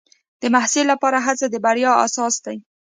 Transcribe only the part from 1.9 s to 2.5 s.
اساس